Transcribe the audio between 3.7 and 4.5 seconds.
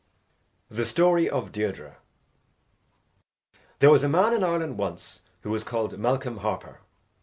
There was a man in